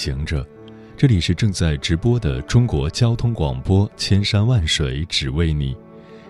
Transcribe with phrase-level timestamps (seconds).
[0.00, 0.46] 行者，
[0.96, 5.76] 这里是正在直播的中国交通广播，千山万水只为你，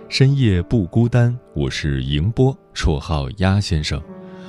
[0.08, 1.38] 深夜不孤单。
[1.54, 4.02] 我是迎波，绰号鸭先生。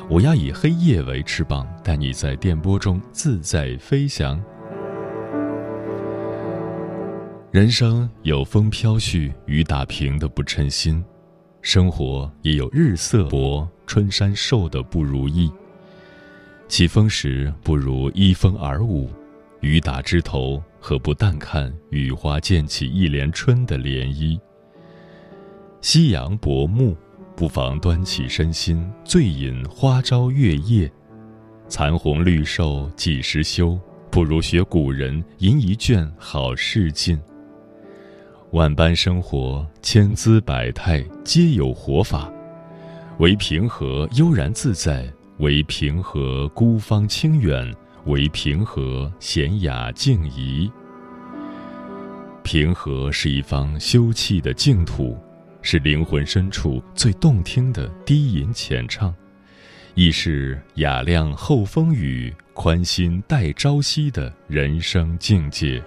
[0.09, 4.44] 我要以黑夜为翅膀，带你在电波中自在飞翔。
[7.52, 11.05] 人生有风飘絮、雨打萍的不称心，
[11.61, 15.52] 生活也有日色薄、春山瘦的不如意。
[16.72, 19.09] 起风时不如依风而舞，
[19.59, 24.39] 雨打枝头何不淡看雨花溅起一帘春的涟漪？
[25.81, 26.95] 夕阳薄暮，
[27.36, 30.89] 不妨端起身心，醉饮花朝月夜。
[31.67, 33.77] 残红绿瘦几时休？
[34.09, 37.19] 不如学古人吟一卷好事尽。
[38.52, 42.31] 万般生活，千姿百态，皆有活法，
[43.19, 45.05] 唯平和悠然自在。
[45.42, 47.75] 为平和孤芳清远，
[48.06, 50.72] 为平和闲雅静怡。
[52.44, 55.17] 平和是一方休憩的净土，
[55.64, 59.11] 是灵魂深处最动听的低吟浅唱，
[59.95, 65.81] 亦是雅量后风雨，宽心待朝夕的人生境界。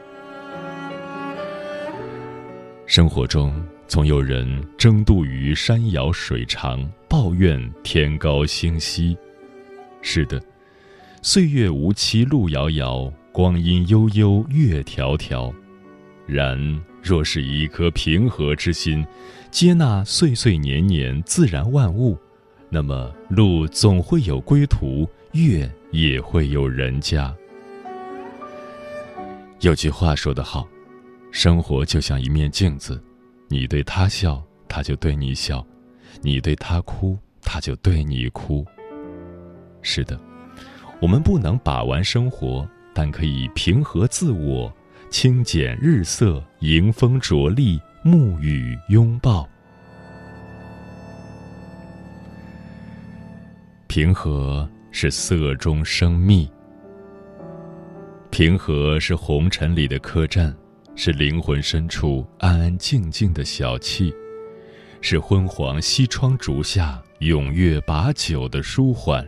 [2.86, 9.16] 生活中总有人争渡于山遥水长，抱怨天高星稀。
[10.06, 10.41] 是的，
[11.22, 15.51] 岁月无期路遥遥，光阴悠悠月迢迢。
[16.27, 19.05] 然若是一颗平和之心，
[19.51, 22.18] 接纳岁岁年年自然万物，
[22.68, 27.34] 那么路总会有归途，月也会有人家。
[29.61, 30.68] 有句话说得好，
[31.30, 33.02] 生活就像一面镜子，
[33.48, 35.64] 你对他笑，他就对你笑；
[36.20, 38.67] 你对他哭，他就对你哭。
[39.84, 40.18] 是的，
[41.00, 44.74] 我们不能把玩生活，但可以平和自我，
[45.11, 49.46] 清减日色，迎风着力，沐雨拥抱。
[53.86, 56.51] 平和是色中生蜜，
[58.30, 60.52] 平和是红尘里的客栈，
[60.96, 64.12] 是灵魂深处安安静静的小憩，
[65.02, 69.24] 是昏黄西窗烛下踊跃把酒的舒缓。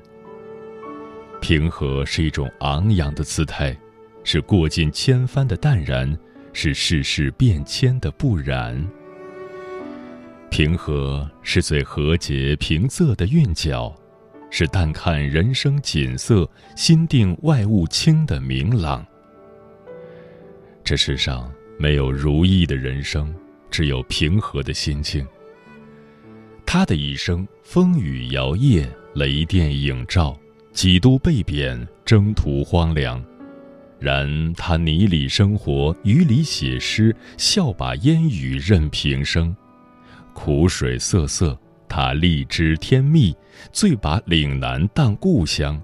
[1.41, 3.77] 平和是一种昂扬的姿态，
[4.25, 6.19] 是过尽千帆的淡然，
[6.53, 8.85] 是世事变迁的不染。
[10.51, 13.95] 平和是最和谐平仄的韵脚，
[14.51, 19.07] 是淡看人生景色，心定外物清的明朗。
[20.83, 23.33] 这世上没有如意的人生，
[23.71, 25.27] 只有平和的心境。
[26.65, 30.37] 他的一生风雨摇曳，雷电映照。
[30.76, 33.25] 几度被贬，征途荒凉，
[33.98, 39.56] 然他泥里生活，雨里写诗，笑把烟雨任平生。
[40.34, 43.34] 苦水涩涩，他荔枝添蜜，
[43.72, 45.81] 醉把岭南当故乡。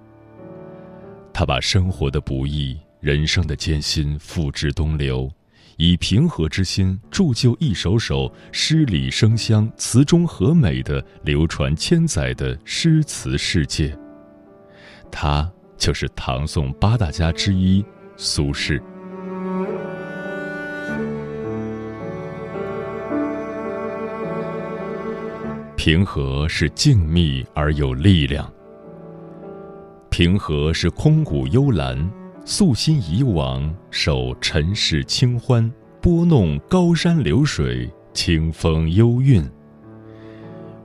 [1.33, 5.33] 他把生活的不易，人生的艰辛付之东流，
[5.79, 13.99] 以平和之心铸就一首首诗里生香、词中和美的流传千载的诗词世界。
[15.13, 17.85] 他就是唐宋八大家之一
[18.17, 18.83] 苏轼。
[25.77, 28.51] 平和是静谧而有力量，
[30.11, 32.11] 平和是空谷幽兰，
[32.45, 35.71] 素心以往，守尘世清欢，
[36.01, 39.45] 拨弄高山流水，清风幽韵。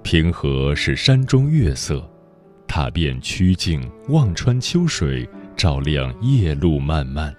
[0.01, 2.03] 平和是山中月色。
[2.77, 7.35] 踏遍曲径，望穿秋水，照亮夜路漫漫。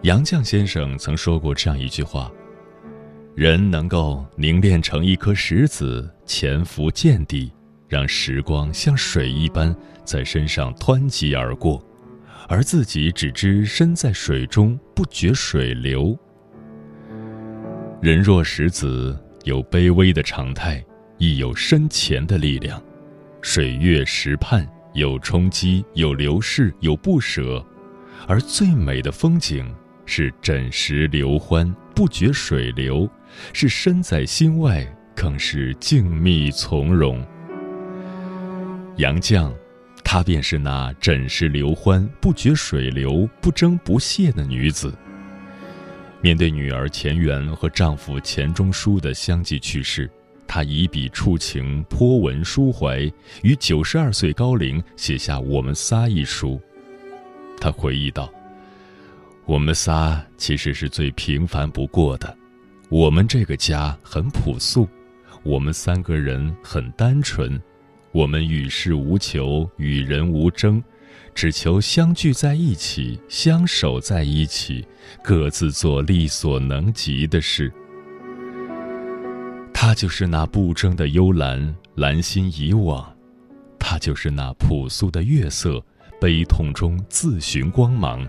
[0.00, 2.32] 杨绛先生曾说过这样一句话
[3.36, 7.52] ：“人能够凝练成一颗石子，潜伏见底，
[7.86, 9.76] 让时光像水一般
[10.06, 11.86] 在身上湍急而过，
[12.48, 16.18] 而自己只知身在水中，不觉水流。
[18.00, 20.82] 人若石子，有卑微的常态。”
[21.18, 22.82] 亦有深潜的力量。
[23.44, 27.62] 水月石畔，有冲击，有流逝，有不舍，
[28.26, 29.70] 而最美的风景
[30.06, 33.06] 是枕石流欢，不觉水流；
[33.52, 34.82] 是身在心外，
[35.14, 37.22] 更是静谧从容。
[38.96, 39.52] 杨绛，
[40.02, 44.90] 她便是那枕石流欢，不觉水流，不争不懈的女子。
[46.22, 50.10] 面对女儿钱媛和丈夫钱钟书的相继去世，
[50.46, 53.00] 他以笔触情，颇文抒怀，
[53.42, 56.60] 于九十二岁高龄写下《我们仨》一书。
[57.60, 58.32] 他回忆道
[59.46, 62.36] ：“我们仨其实是最平凡不过的，
[62.88, 64.88] 我们这个家很朴素，
[65.42, 67.60] 我们三个人很单纯，
[68.12, 70.82] 我们与世无求，与人无争。”
[71.34, 74.86] 只求相聚在一起，相守在一起，
[75.20, 77.72] 各自做力所能及的事。
[79.74, 83.04] 他就是那不争的幽兰，兰心以往；
[83.78, 85.84] 他就是那朴素的月色，
[86.18, 88.26] 悲痛中自寻光芒；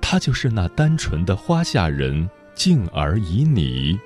[0.00, 3.98] 他就是那单纯的花下人，静而已你。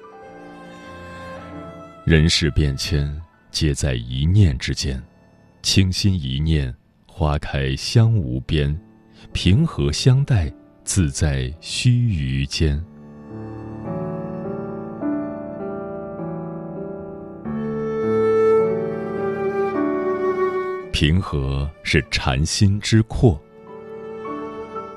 [2.06, 5.02] 人事变迁，皆在一念之间，
[5.60, 6.74] 清心一念。
[7.06, 8.76] 花开香无边，
[9.32, 10.52] 平和相待，
[10.82, 12.82] 自在须臾间。
[20.94, 23.42] 平和是禅心之阔。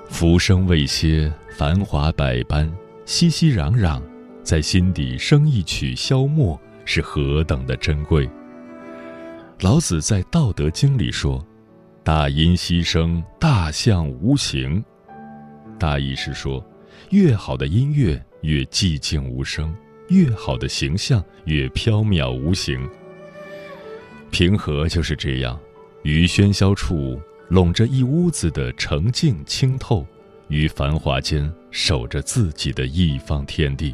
[0.08, 2.72] 浮生未歇，繁华百般，
[3.08, 4.00] 熙熙攘攘，
[4.44, 8.30] 在心底生一曲消磨，是何等的珍贵。
[9.62, 11.44] 老子在《道德经》里说。
[12.04, 14.82] 大音希声，大象无形。
[15.80, 16.64] 大意是说，
[17.10, 19.76] 越好的音乐越寂静无声，
[20.10, 22.88] 越好的形象越飘渺无形。
[24.30, 25.60] 平和就是这样，
[26.08, 27.20] 于喧嚣处
[27.50, 30.08] 笼着一屋子的澄净清透，
[30.48, 33.94] 于繁华间守着自己的一方天地。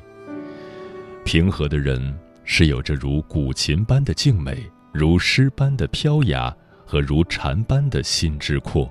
[1.26, 4.64] 平和的人是有着如古琴般的静美，
[4.94, 6.56] 如诗般的飘雅。
[6.86, 8.88] 和如禅般的心之阔，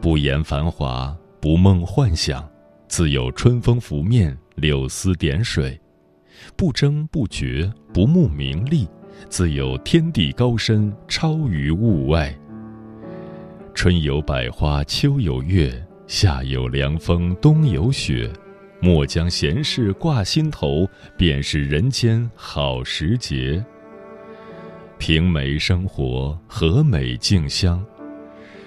[0.00, 2.48] 不言繁华，不梦幻想，
[2.86, 5.72] 自有春风拂面，柳丝点水；
[6.54, 8.86] 不争不决，不慕名利，
[9.28, 12.34] 自有天地高深，超于物外。
[13.74, 15.72] 春有百花，秋有月，
[16.06, 18.30] 夏有凉风，冬有雪。
[18.82, 23.62] 莫将闲事挂心头，便是人间好时节。
[24.98, 27.84] 平美生活，和美静香，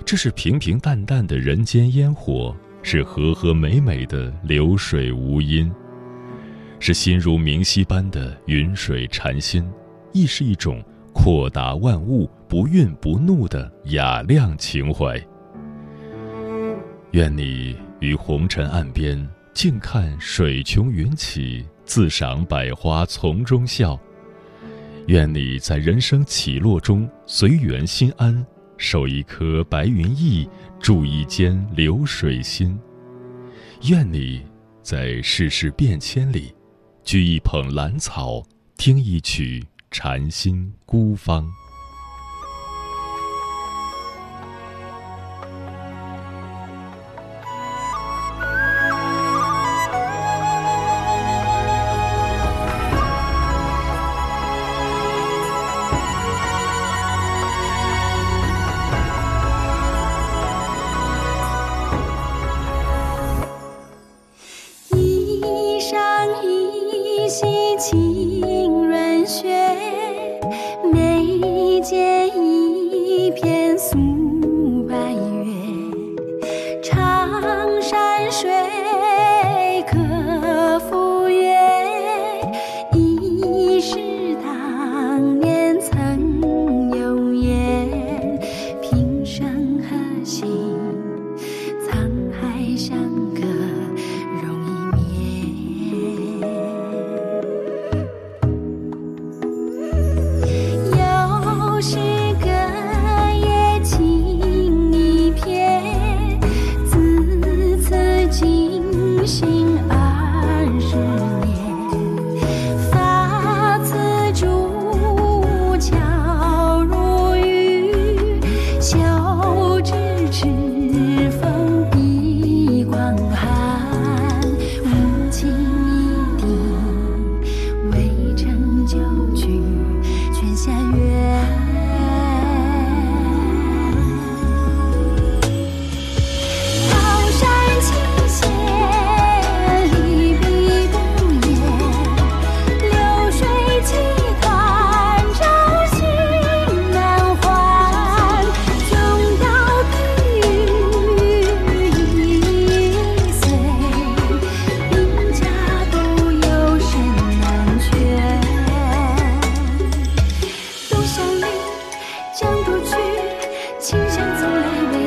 [0.06, 5.72] 这是平平淡淡的人间烟火，是和和美美的流水无音，
[6.80, 9.64] 是心如明溪般的云水禅心，
[10.14, 10.82] 亦是一种
[11.12, 15.22] 阔达万物、不愠不怒的雅量情怀。
[17.12, 24.00] 愿你于红尘岸边，静看水穷云起，自赏百花丛中笑。
[25.08, 28.46] 愿你在人生起落中随缘心安，
[28.78, 30.48] 守一颗白云意，
[30.80, 32.80] 住一间流水心。
[33.90, 34.42] 愿你
[34.82, 36.54] 在世事变迁里，
[37.04, 38.42] 掬一捧兰草，
[38.78, 41.63] 听一曲禅心孤芳。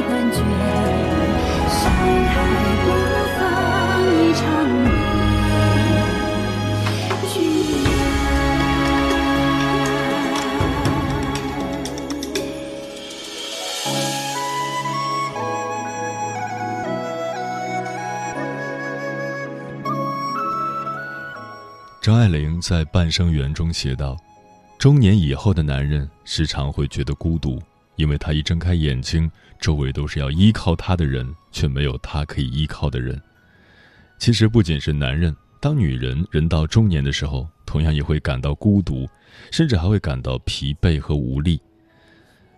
[0.06, 0.42] 觉
[22.00, 24.16] 张爱玲在《半生缘》中写道：
[24.78, 27.60] 中年以后的男人时常会觉得孤独。
[27.96, 33.20] 因为他一睁开眼睛，周围都是要依靠他的人，却没有他可以依靠的人。”
[34.18, 39.06] 其实不仅是男人，当女人人到中年的时候，同样也会感到孤独，
[39.50, 41.60] 甚至还会感到疲惫和无力。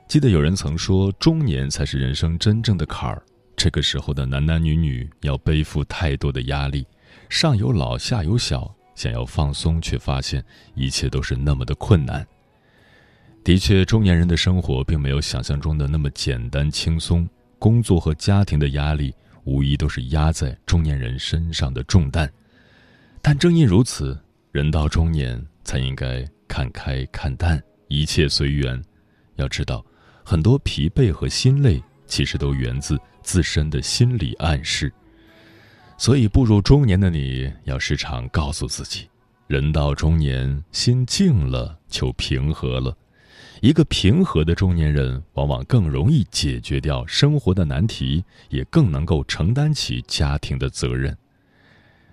[0.06, 3.22] 记得有人曾说，中年才是人生真正的坎儿。
[3.56, 6.86] 这个时候的男男女女要背负太多的压力，
[7.28, 8.72] 上有老下有小。
[8.94, 12.26] 想要放松，却发现一切都是那么的困难。
[13.48, 17.26] 的确，中年人的生活并没有想象中的那么简单轻松，
[17.58, 19.10] 工作和家庭的压力
[19.44, 22.30] 无疑都是压在中年人身上的重担。
[23.22, 24.14] 但正因如此，
[24.52, 28.78] 人到中年才应该看开看淡，一切随缘。
[29.36, 29.82] 要知道，
[30.22, 34.92] 很多疲惫和心累其实都源自自身的心理暗示。
[35.96, 39.08] 所以，步入中年的你要时常告诉自己：
[39.46, 42.94] 人到中年，心静了就平和了。
[43.60, 51.16] 一个平和的中年人，往往更容易解决掉生活的难题，也更能够承担起家庭的责任。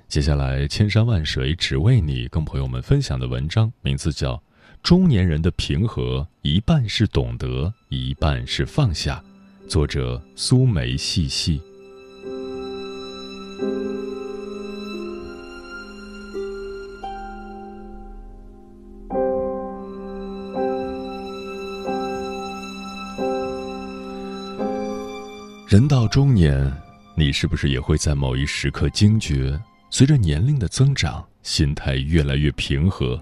[0.07, 4.33] 接下来，千山万水只为你，跟朋友们分享的文章名字叫
[4.81, 9.23] 《中年人的平和》，一半是懂得，一半是放下。
[9.67, 11.61] 作者：苏梅细细。
[25.75, 26.71] 人到中年，
[27.15, 33.21] 你是不是也会在某一时刻惊觉，随着年龄的增长，心态越来越平和？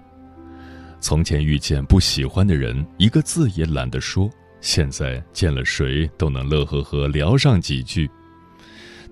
[1.00, 4.30] 从前遇见不喜欢的人，一个字也懒得说；
[4.60, 8.08] 现在见了谁都能乐呵呵聊上几句。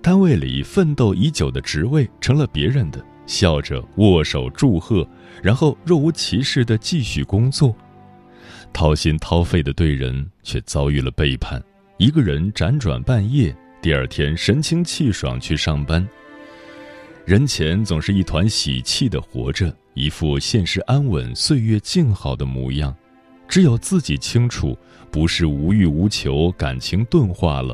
[0.01, 5.05] 单位里奋斗已久的职位成了别人的，笑着握手祝贺，
[5.41, 7.75] 然后若无其事的继续工作。
[8.71, 11.61] 掏心掏肺的对人，却遭遇了背叛。
[12.03, 16.05] 一个人辗转半夜，第二天神清气爽去上班。
[17.23, 22.93] 人前总是一团喜气的活着，一副现实安稳、岁月静好的模样。
[23.47, 24.77] 只有自己清楚，
[25.09, 27.73] 不是无欲无求，感情钝化了，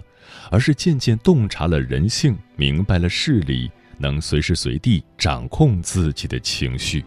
[0.52, 3.68] 而是渐渐洞察了人性，明白了事理，
[3.98, 7.04] 能随时随地掌控自己的情绪。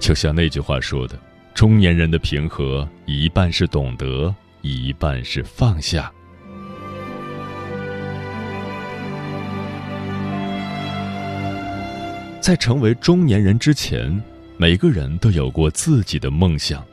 [0.00, 1.20] 就像那句话说的
[1.52, 6.10] ：“中年人的平和，一半是懂得。”一半是放下。
[12.40, 14.20] 在成为中年人之前，
[14.56, 16.84] 每个人都有过自己的梦想，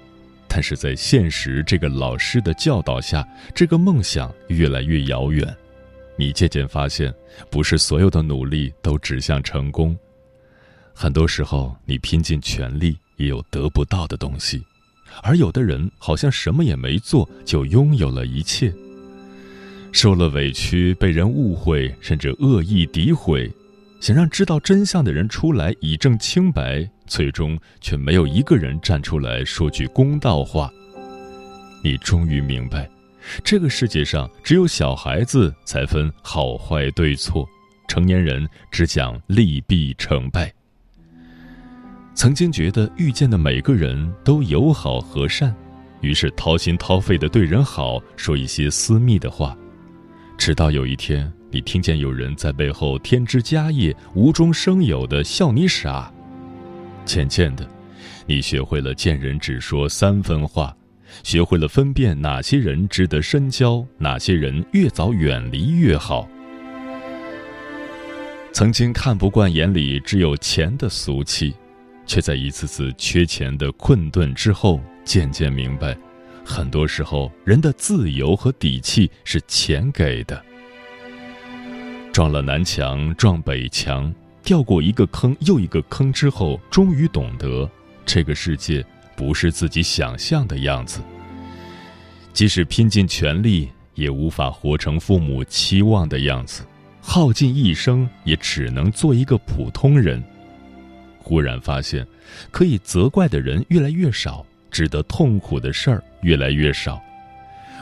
[0.47, 5.55] 但是在现实这个老师的教导下，这个梦想越来越遥远。
[6.15, 7.11] 你渐渐发现，
[7.49, 9.97] 不是所有的努力都指向成功，
[10.93, 14.63] 很多时候你拼尽全力也有得不到的东西。
[15.23, 18.73] 而有的人好像什么也没做就拥有了一切，
[19.91, 23.51] 受了委屈，被人误会，甚至恶意诋毁，
[23.99, 30.71] 想让知道真相的人出来以证清白，最终却没有一个人站出来说句公道话。
[31.83, 32.89] 你终于明白，
[33.43, 37.47] 这个世界上只有小孩子才分好坏对错，
[37.87, 40.53] 成年人只讲利弊成败。
[42.19, 45.55] 曾经觉得遇见的每个人都友好和善，
[46.01, 49.57] 于是掏心掏肺的对人好，说一些私密的话。
[50.37, 56.11] 直到有一天，你听见有人在背后添枝加叶、无中生有的笑你傻。
[57.05, 57.65] 渐渐的，
[58.25, 60.75] 你学会了见人只说三分话，
[61.23, 66.27] 学会了分辨哪些人值得深交，哪些人越早远离越好。
[68.51, 71.53] 曾经看不惯眼里只有钱的俗气。
[72.09, 75.95] 却在一次次缺钱的困顿之后，渐渐明白，
[76.43, 80.43] 很多时候人的自由和底气是钱给的。
[82.11, 84.11] 撞了南墙撞北墙，
[84.41, 87.69] 掉过一个坑又一个坑之后，终于懂得，
[88.07, 88.83] 这个世界
[89.15, 91.01] 不是自己想象的样子。
[92.33, 96.63] 即使拼尽全力，也无法活成父母期望的样子；
[97.01, 100.23] 耗尽一生，也只能做一个普通人。
[101.29, 102.03] 忽然发现，
[102.49, 106.99] 可以责怪的人越来越少，值得痛苦的事儿越来越少，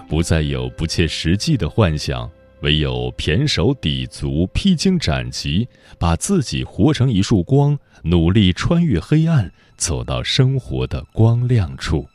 [0.09, 5.65] 不再有不切实际的幻想，唯有胼手抵足、披荆斩棘，
[5.97, 12.05] 把自己活成一束光，努力穿越黑暗，走到生活的光亮处。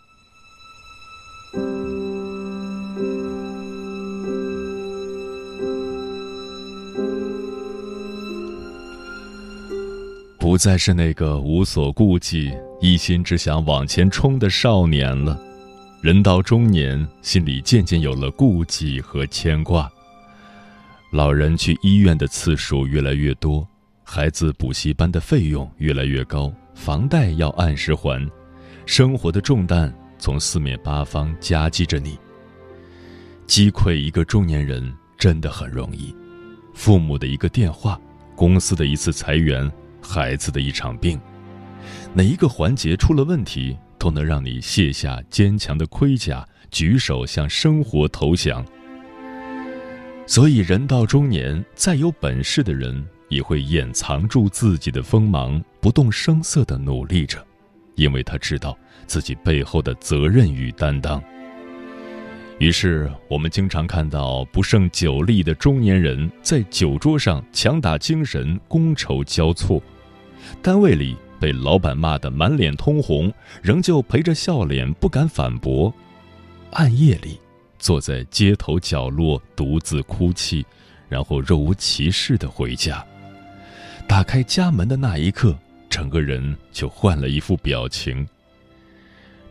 [10.42, 15.40] 不再是那个无所顾忌、一心只想往前冲的少年了。
[16.02, 19.88] 人到中年，心里渐渐有了顾忌和牵挂。
[21.12, 23.64] 老人去医院的次数越来越多，
[24.02, 28.28] 孩子补习班的费用越来越高，房贷要按时还，
[28.84, 32.18] 生活的重担从四面八方夹击着你。
[33.46, 36.12] 击溃一个中年人真的很容易，
[36.74, 37.96] 父母的一个电话，
[38.34, 39.70] 公司的一次裁员，
[40.02, 41.18] 孩子的一场病，
[42.12, 43.76] 哪一个环节出了问题？
[43.98, 48.66] 都能让你卸下坚强的盔甲，举手向生活投降。
[50.26, 57.46] 所以，人到中年，再有本事的人也会掩藏住自己的锋芒，不动声色地努力着，
[57.94, 61.22] 因为他知道自己背后的责任与担当。
[62.58, 69.80] 于是，我们经常看到不胜酒力的中年人在酒桌上强打精神，觥筹交错；
[70.62, 71.16] 单位里。
[71.40, 75.92] 被老板骂得满脸通红，仍旧陪着笑脸不敢反驳。
[76.70, 77.36] 暗夜里，
[77.80, 80.64] 坐在街头角落独自哭泣，
[81.08, 83.04] 然后若无其事的回家。
[84.06, 85.58] 打开家门的那一刻，
[85.90, 88.24] 整个人就换了一副表情。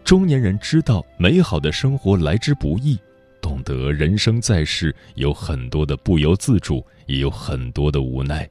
[0.06, 2.97] 中年人知道美好的生活来之不易，
[3.41, 8.49] 懂得人生在世有很多的不由自主，也有很多的无奈。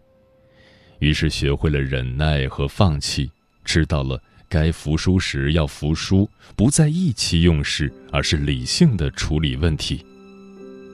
[1.01, 3.31] 于是学会了忍耐和放弃，
[3.65, 10.05] 知道了该服输时要服输，不再意气用事，而是理性的处理问题。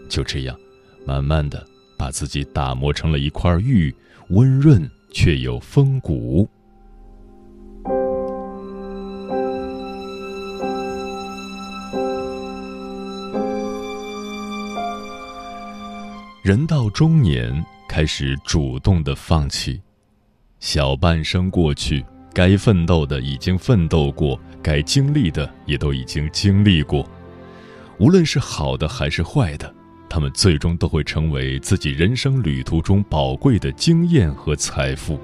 [0.08, 0.56] 就这样，
[1.04, 1.66] 慢慢的
[1.98, 3.94] 把自己打磨成了一块玉，
[4.28, 6.48] 温润却又风骨。
[16.44, 19.80] 人到中年，开始主动的放弃。
[20.66, 27.08] 小半生过去，该奋斗的已经奋斗过，该经历的也都已经经历过。
[28.00, 29.72] 无论是好的还是坏的，
[30.08, 35.20] 他们最终都会成为自己人生旅途中宝贵的经验和财富。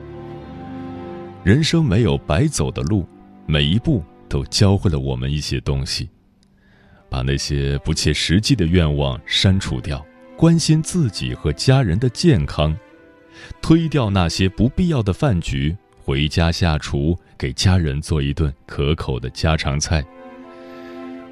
[1.43, 3.05] 人生没有白走的路，
[3.45, 6.09] 每一步都教会了我们一些东西。
[7.11, 12.73] 把那些不切实际的愿望删除掉，关心自己和家人的健康。
[13.61, 20.05] 推掉那些不必要的饭局，回家下厨给家人做一顿可口的家常菜。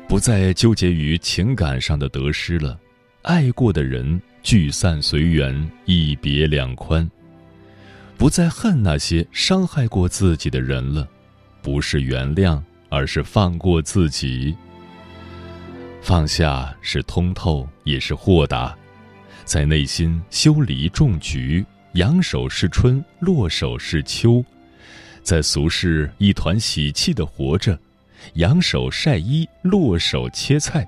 [0.09, 2.79] 不再纠结于情感上的得失了，
[3.23, 7.09] 爱过的人聚散随缘，一别两宽。
[8.19, 11.09] 不再恨那些伤害过自己的人了，
[11.63, 14.55] 不是原谅，而是放过自己。
[16.03, 18.77] 放下是通透，也是豁达，
[19.45, 21.65] 在内心修篱种菊。
[21.95, 24.45] 扬手是春，落手是秋，
[25.23, 27.77] 在俗世一团喜气的活着，
[28.35, 30.87] 扬手晒衣，落手切菜。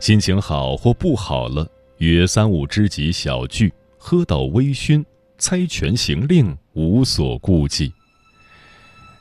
[0.00, 5.04] 心情好或不好了，约三五知己小聚，喝到微醺，
[5.36, 7.92] 猜拳行令，无所顾忌。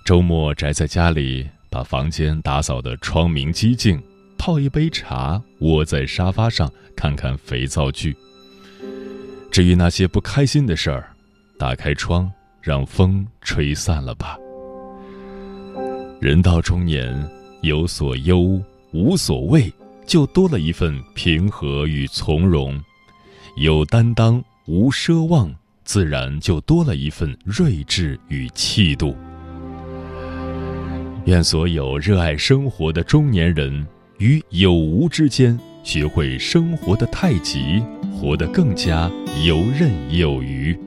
[0.05, 4.01] 周末宅在家里，把房间打扫得窗明几净，
[4.37, 8.15] 泡一杯茶，窝在沙发上看看肥皂剧。
[9.57, 11.09] 至于那些不开心的事儿，
[11.57, 14.37] 打开窗，让风吹散了吧。
[16.21, 17.27] 人到中年，
[17.63, 18.61] 有所忧，
[18.93, 19.73] 无所畏，
[20.05, 22.79] 就多了一份平和与从容；
[23.55, 25.51] 有担当，无奢望，
[25.83, 29.17] 自然就多了一份睿智与气度。
[31.25, 33.87] 愿所有热爱生活的中年人，
[34.19, 37.81] 于有无之间，学会生活的太极。
[38.19, 39.11] 活得更加
[39.45, 40.86] 游刃有余。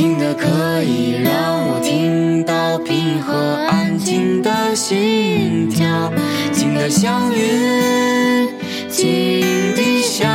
[0.00, 3.36] 静的可以让我听到平和
[3.68, 6.10] 安静的心跳，
[6.50, 8.48] 静的像云，
[8.88, 9.42] 静
[9.76, 10.26] 的像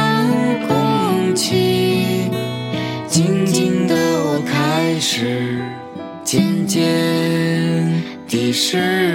[0.68, 2.30] 空气，
[3.08, 5.58] 静静的我开始
[6.24, 6.84] 渐渐
[8.28, 9.15] 地适